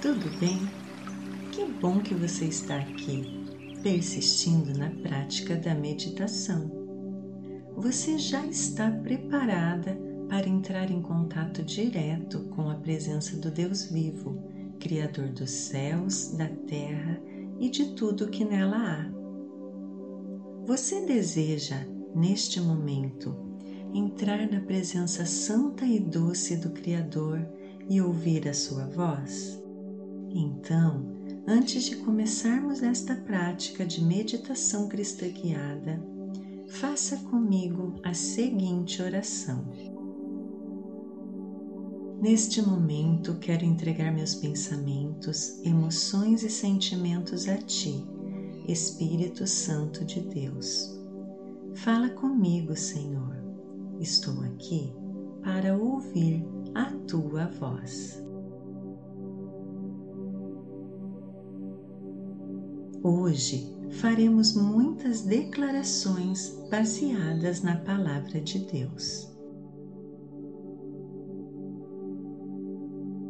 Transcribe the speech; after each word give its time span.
tudo 0.00 0.30
bem? 0.38 0.60
Que 1.50 1.64
bom 1.64 2.00
que 2.00 2.14
você 2.14 2.44
está 2.44 2.76
aqui, 2.76 3.44
persistindo 3.82 4.78
na 4.78 4.90
prática 4.90 5.56
da 5.56 5.74
meditação. 5.74 6.70
Você 7.76 8.16
já 8.16 8.46
está 8.46 8.88
preparada 8.88 9.98
para 10.28 10.48
entrar 10.48 10.88
em 10.92 11.02
contato 11.02 11.64
direto 11.64 12.44
com 12.50 12.70
a 12.70 12.76
presença 12.76 13.36
do 13.36 13.50
Deus 13.50 13.90
vivo, 13.90 14.40
Criador 14.78 15.30
dos 15.30 15.50
céus, 15.50 16.28
da 16.36 16.46
terra 16.68 17.20
e 17.58 17.68
de 17.68 17.96
tudo 17.96 18.28
que 18.28 18.44
nela 18.44 18.76
há. 18.76 19.10
Você 20.64 21.04
deseja, 21.04 21.84
neste 22.14 22.60
momento, 22.60 23.34
entrar 23.92 24.48
na 24.48 24.60
presença 24.60 25.26
santa 25.26 25.84
e 25.84 25.98
doce 25.98 26.56
do 26.56 26.70
Criador 26.70 27.57
e 27.88 28.00
ouvir 28.00 28.48
a 28.48 28.54
sua 28.54 28.86
voz? 28.86 29.62
Então, 30.30 31.06
antes 31.46 31.84
de 31.84 31.96
começarmos 31.96 32.82
esta 32.82 33.14
prática 33.14 33.86
de 33.86 34.02
meditação 34.04 34.88
cristã 34.88 35.28
guiada, 35.28 36.02
faça 36.68 37.16
comigo 37.16 37.98
a 38.02 38.12
seguinte 38.12 39.02
oração. 39.02 39.64
Neste 42.20 42.60
momento, 42.60 43.34
quero 43.34 43.64
entregar 43.64 44.12
meus 44.12 44.34
pensamentos, 44.34 45.60
emoções 45.64 46.42
e 46.42 46.50
sentimentos 46.50 47.48
a 47.48 47.56
Ti, 47.56 48.04
Espírito 48.66 49.46
Santo 49.46 50.04
de 50.04 50.20
Deus. 50.20 50.98
Fala 51.76 52.08
comigo, 52.10 52.74
Senhor. 52.76 53.36
Estou 54.00 54.42
aqui 54.42 54.92
para 55.42 55.76
ouvir 55.76 56.44
a 56.78 56.84
Tua 57.08 57.46
voz. 57.46 58.22
Hoje 63.02 63.76
faremos 64.00 64.54
muitas 64.54 65.22
declarações 65.22 66.56
baseadas 66.70 67.62
na 67.62 67.78
Palavra 67.78 68.40
de 68.40 68.60
Deus. 68.60 69.28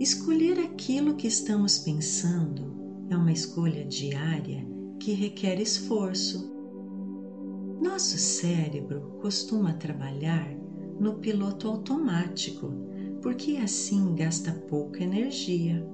Escolher 0.00 0.58
aquilo 0.58 1.14
que 1.14 1.28
estamos 1.28 1.78
pensando 1.78 3.06
é 3.08 3.16
uma 3.16 3.30
escolha 3.30 3.84
diária 3.84 4.66
que 4.98 5.12
requer 5.12 5.60
esforço. 5.60 6.52
Nosso 7.80 8.18
cérebro 8.18 9.18
costuma 9.20 9.72
trabalhar 9.74 10.52
no 10.98 11.14
piloto 11.20 11.68
automático, 11.68 12.72
porque 13.22 13.56
assim 13.56 14.14
gasta 14.14 14.52
pouca 14.52 15.02
energia 15.02 15.86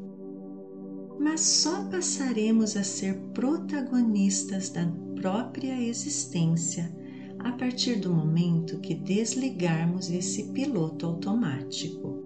mas 1.23 1.41
só 1.41 1.85
passaremos 1.85 2.77
a 2.77 2.83
ser 2.83 3.15
protagonistas 3.33 4.71
da 4.71 4.87
própria 5.15 5.81
existência 5.81 6.93
a 7.39 7.53
partir 7.53 7.97
do 8.01 8.13
momento 8.13 8.81
que 8.81 8.95
desligarmos 8.95 10.11
esse 10.11 10.53
piloto 10.53 11.07
automático. 11.07 12.23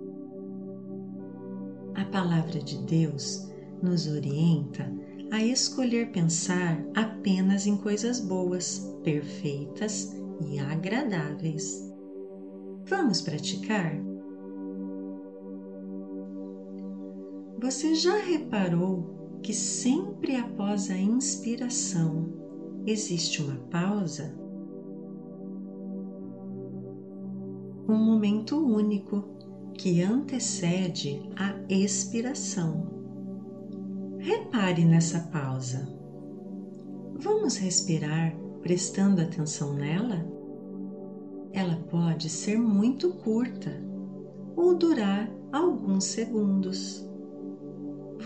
A 1.95 2.05
palavra 2.07 2.59
de 2.59 2.79
Deus 2.85 3.51
nos 3.83 4.07
orienta 4.07 4.91
a 5.31 5.43
escolher 5.43 6.11
pensar 6.11 6.83
apenas 6.95 7.67
em 7.67 7.77
coisas 7.77 8.19
boas, 8.21 8.79
perfeitas 9.05 10.11
e 10.49 10.59
agradáveis. 10.59 11.83
Vamos 12.89 13.21
praticar? 13.21 14.01
Você 17.59 17.95
já 17.95 18.19
reparou 18.19 19.39
que 19.43 19.55
sempre 19.55 20.37
após 20.37 20.91
a 20.91 20.99
inspiração 20.99 22.29
existe 22.87 23.43
uma 23.43 23.57
pausa? 23.71 24.35
Um 27.89 27.97
momento 27.97 28.59
único 28.59 29.25
que 29.73 30.03
antecede 30.03 31.23
a 31.35 31.55
expiração. 31.73 32.87
Repare 34.19 34.85
nessa 34.85 35.21
pausa. 35.21 35.89
Vamos 37.15 37.57
respirar 37.57 38.37
prestando 38.61 39.23
atenção 39.23 39.73
nela? 39.73 40.27
Ela 41.53 41.77
pode 41.91 42.29
ser 42.29 42.59
muito 42.59 43.15
curta 43.15 43.73
ou 44.55 44.75
durar 44.75 45.31
alguns 45.51 46.05
segundos 46.05 47.07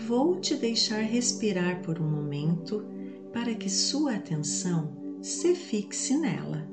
vou 0.07 0.39
te 0.39 0.55
deixar 0.55 1.01
respirar 1.01 1.81
por 1.81 1.99
um 1.99 2.09
momento 2.09 2.83
para 3.31 3.53
que 3.53 3.69
sua 3.69 4.15
atenção 4.15 5.19
se 5.21 5.53
fixe 5.53 6.17
nela. 6.17 6.70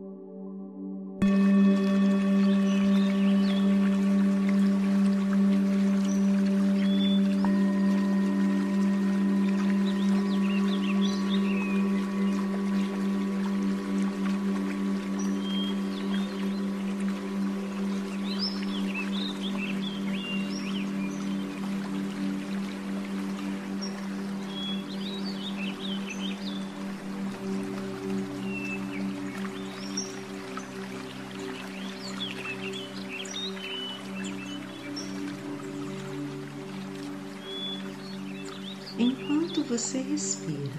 Enquanto 39.00 39.62
você 39.62 39.98
respira, 39.98 40.72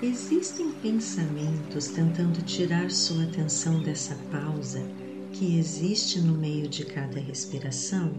existem 0.00 0.70
pensamentos 0.70 1.88
tentando 1.88 2.40
tirar 2.42 2.92
sua 2.92 3.24
atenção 3.24 3.82
dessa 3.82 4.14
pausa 4.30 4.80
que 5.32 5.58
existe 5.58 6.20
no 6.20 6.38
meio 6.38 6.68
de 6.68 6.84
cada 6.84 7.18
respiração? 7.18 8.12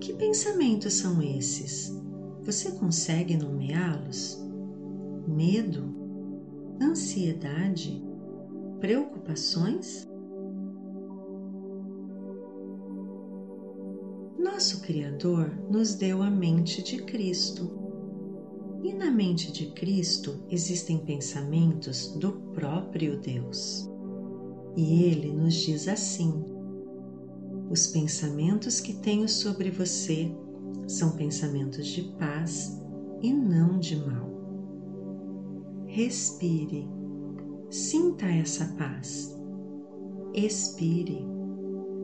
Que 0.00 0.12
pensamentos 0.12 0.94
são 0.94 1.20
esses? 1.20 1.92
Você 2.44 2.70
consegue 2.70 3.36
nomeá-los? 3.36 4.38
Medo? 5.26 5.92
Ansiedade? 6.80 8.00
Preocupações? 8.78 10.06
Nosso 14.62 14.80
Criador 14.82 15.50
nos 15.68 15.96
deu 15.96 16.22
a 16.22 16.30
mente 16.30 16.84
de 16.84 16.98
Cristo. 17.02 17.68
E 18.84 18.92
na 18.92 19.10
mente 19.10 19.50
de 19.50 19.66
Cristo 19.72 20.44
existem 20.48 20.98
pensamentos 20.98 22.14
do 22.14 22.30
próprio 22.54 23.18
Deus. 23.18 23.90
E 24.76 25.02
ele 25.02 25.32
nos 25.32 25.54
diz 25.54 25.88
assim: 25.88 26.44
Os 27.68 27.88
pensamentos 27.88 28.78
que 28.78 28.92
tenho 28.92 29.28
sobre 29.28 29.68
você 29.68 30.32
são 30.86 31.16
pensamentos 31.16 31.88
de 31.88 32.02
paz 32.16 32.80
e 33.20 33.32
não 33.32 33.80
de 33.80 33.96
mal. 33.96 34.30
Respire, 35.86 36.88
sinta 37.68 38.26
essa 38.26 38.66
paz. 38.78 39.36
Expire 40.32 41.41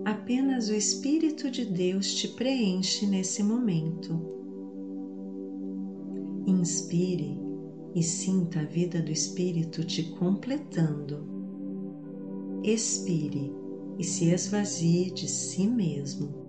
apenas 0.09 0.71
o 0.71 0.75
Espírito 0.75 1.51
de 1.51 1.67
Deus 1.67 2.15
te 2.15 2.29
preenche 2.29 3.07
nesse 3.07 3.43
momento. 3.43 4.19
Inspire 6.47 7.39
e 7.95 8.03
sinta 8.03 8.61
a 8.61 8.65
vida 8.65 9.03
do 9.03 9.13
Espírito 9.13 9.85
te 9.85 10.05
completando. 10.13 11.29
Expire 12.65 13.53
e 13.99 14.05
se 14.05 14.31
esvazie 14.31 15.11
de 15.11 15.29
si 15.29 15.67
mesmo. 15.67 16.47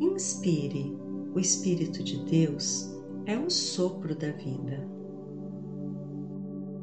Inspire, 0.00 0.92
o 1.32 1.38
Espírito 1.38 2.02
de 2.02 2.24
Deus 2.24 2.92
é 3.26 3.38
o 3.38 3.48
sopro 3.48 4.16
da 4.16 4.32
vida. 4.32 4.88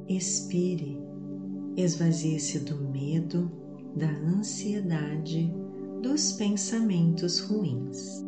Expire, 0.08 0.98
esvazie-se 1.76 2.60
do 2.60 2.78
medo, 2.90 3.65
da 3.96 4.10
ansiedade, 4.10 5.54
dos 6.02 6.34
pensamentos 6.34 7.40
ruins. 7.40 8.26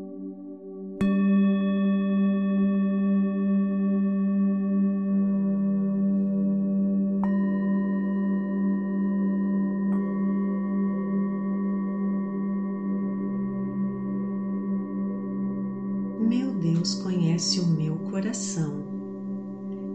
Meu 16.19 16.53
Deus 16.53 16.95
conhece 16.95 17.59
o 17.59 17.67
meu 17.67 17.97
coração. 18.09 18.85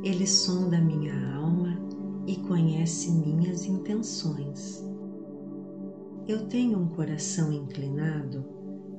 Ele 0.05 0.27
sonda 0.27 0.79
minha 0.79 1.35
alma 1.35 1.79
e 2.27 2.37
conhece 2.37 3.11
minhas 3.11 3.65
intenções. 3.65 4.92
Eu 6.29 6.47
tenho 6.47 6.79
um 6.79 6.87
coração 6.87 7.53
inclinado 7.53 8.45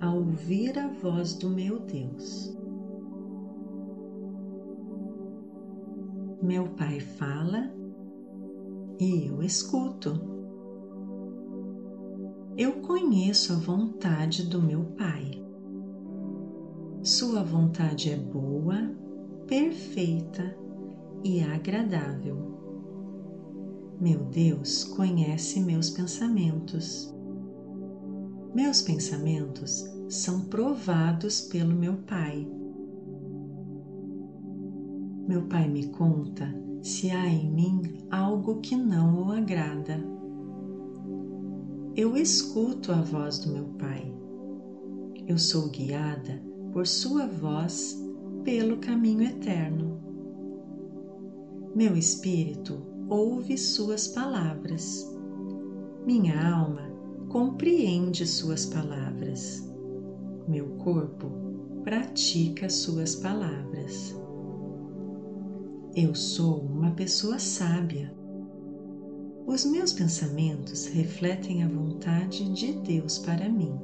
a 0.02 0.14
ouvir 0.14 0.78
a 0.78 0.90
voz 0.90 1.34
do 1.34 1.50
meu 1.50 1.80
Deus. 1.80 2.54
Meu 6.42 6.68
Pai 6.72 7.00
fala 7.00 7.72
e 9.00 9.28
eu 9.28 9.42
escuto. 9.42 10.20
Eu 12.58 12.82
conheço 12.82 13.54
a 13.54 13.58
vontade 13.58 14.50
do 14.50 14.62
meu 14.62 14.84
Pai. 14.98 15.42
Sua 17.02 17.42
vontade 17.42 18.12
é 18.12 18.18
boa, 18.18 18.94
perfeita 19.48 20.58
e 21.24 21.42
agradável. 21.42 22.54
Meu 24.00 24.20
Deus 24.26 24.84
conhece 24.84 25.62
meus 25.62 25.90
pensamentos. 25.90 27.13
Meus 28.54 28.84
pensamentos 28.84 29.84
são 30.08 30.42
provados 30.42 31.42
pelo 31.42 31.74
meu 31.74 31.96
Pai. 32.06 32.48
Meu 35.28 35.48
Pai 35.48 35.68
me 35.68 35.88
conta 35.88 36.54
se 36.84 37.10
há 37.10 37.28
em 37.28 37.52
mim 37.52 37.82
algo 38.12 38.62
que 38.62 38.76
não 38.76 39.24
o 39.24 39.32
agrada. 39.32 40.00
Eu 41.96 42.16
escuto 42.16 42.92
a 42.92 43.02
voz 43.02 43.40
do 43.40 43.52
meu 43.52 43.66
Pai. 43.80 44.14
Eu 45.26 45.40
sou 45.40 45.70
guiada 45.70 46.40
por 46.72 46.86
Sua 46.86 47.26
voz 47.26 48.00
pelo 48.44 48.78
caminho 48.78 49.24
eterno. 49.24 50.00
Meu 51.76 51.98
espírito 51.98 52.84
ouve 53.10 53.58
Suas 53.58 54.08
palavras. 54.10 55.12
Minha 56.06 56.54
alma 56.54 56.93
compreende 57.34 58.28
Suas 58.28 58.64
palavras. 58.64 59.68
Meu 60.48 60.68
corpo 60.78 61.32
pratica 61.84 62.70
Suas 62.70 63.16
palavras. 63.16 64.16
Eu 65.96 66.14
sou 66.14 66.60
uma 66.60 66.92
pessoa 66.92 67.40
sábia. 67.40 68.16
Os 69.48 69.66
meus 69.66 69.92
pensamentos 69.92 70.86
refletem 70.86 71.64
a 71.64 71.68
vontade 71.68 72.54
de 72.54 72.74
Deus 72.74 73.18
para 73.18 73.50
mim. 73.50 73.80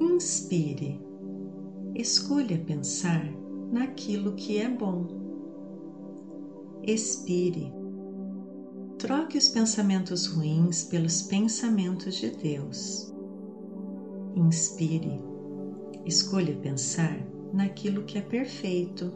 Inspire. 0.00 1.00
Escolha 1.94 2.58
pensar 2.58 3.24
naquilo 3.70 4.34
que 4.34 4.58
é 4.58 4.68
bom 4.68 5.17
expire. 6.90 7.70
Troque 8.98 9.36
os 9.36 9.48
pensamentos 9.50 10.26
ruins 10.26 10.84
pelos 10.84 11.22
pensamentos 11.22 12.14
de 12.14 12.30
Deus. 12.30 13.12
Inspire. 14.34 15.20
Escolha 16.06 16.56
pensar 16.56 17.18
naquilo 17.52 18.04
que 18.04 18.16
é 18.16 18.22
perfeito. 18.22 19.12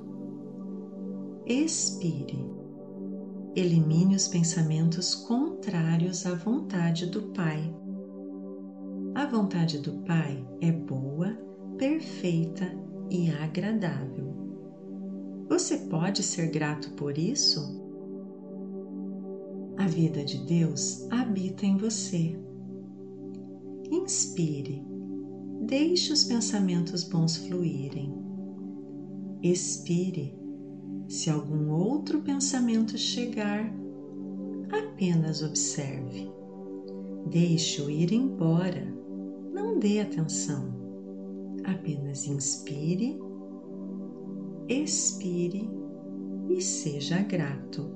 Expire. 1.47 2.47
Elimine 3.57 4.17
os 4.17 4.29
pensamentos 4.29 5.15
contrários 5.15 6.27
à 6.27 6.35
vontade 6.35 7.07
do 7.07 7.23
Pai. 7.33 7.75
A 9.15 9.27
vontade 9.27 9.79
do 9.79 9.93
Pai 10.05 10.47
é 10.61 10.71
boa, 10.71 11.39
perfeita 11.79 12.71
e 13.11 13.31
agradável. 13.31 14.32
Você 15.53 15.77
pode 15.77 16.23
ser 16.23 16.47
grato 16.51 16.93
por 16.93 17.19
isso? 17.19 17.79
A 19.77 19.87
vida 19.87 20.25
de 20.25 20.39
Deus 20.47 21.07
habita 21.11 21.67
em 21.67 21.77
você. 21.77 22.41
Inspire, 23.91 24.83
deixe 25.61 26.11
os 26.11 26.25
pensamentos 26.25 27.05
bons 27.05 27.37
fluírem. 27.37 28.15
Expire. 29.43 30.35
Se 31.07 31.29
algum 31.29 31.71
outro 31.71 32.23
pensamento 32.23 32.97
chegar, 32.97 33.71
apenas 34.71 35.43
observe. 35.43 36.33
Deixe-o 37.31 37.91
ir 37.91 38.11
embora. 38.11 38.87
Não 39.53 39.79
dê 39.79 40.01
atenção. 40.01 40.73
Apenas 41.63 42.27
inspire 42.27 43.21
expire 44.73 45.69
e 46.49 46.61
seja 46.61 47.19
grato. 47.23 47.91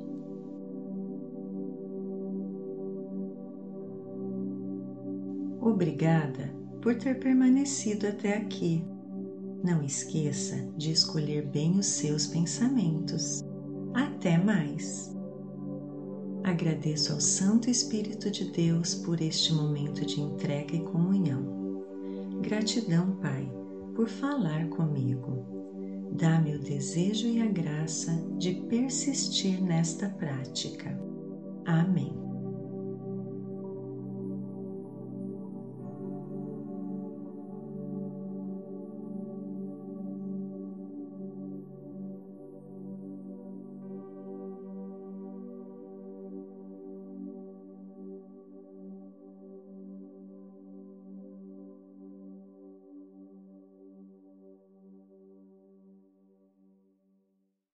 Obrigada 5.61 6.55
por 6.81 6.95
ter 6.95 7.19
permanecido 7.19 8.07
até 8.07 8.37
aqui. 8.37 8.85
Não 9.65 9.83
esqueça 9.83 10.57
de 10.77 10.93
escolher 10.93 11.47
bem 11.49 11.79
os 11.79 11.87
seus 11.87 12.27
pensamentos. 12.27 13.43
Até 13.93 14.39
mais! 14.39 15.15
Agradeço 16.45 17.13
ao 17.13 17.21
Santo 17.21 17.69
Espírito 17.69 18.31
de 18.31 18.53
Deus 18.53 18.95
por 18.95 19.21
este 19.21 19.53
momento 19.53 20.07
de 20.07 20.21
entrega 20.21 20.77
e 20.77 20.85
comunhão. 20.85 21.83
Gratidão, 22.41 23.17
Pai, 23.17 23.51
por 23.97 24.09
falar 24.09 24.69
comigo 24.69 25.56
Dá-me 26.17 26.57
o 26.57 26.59
desejo 26.59 27.29
e 27.29 27.43
a 27.43 27.47
graça 27.47 28.13
de 28.39 28.55
persistir 28.69 29.63
nesta 29.63 30.09
prática. 30.09 30.99
Amém. 31.67 32.26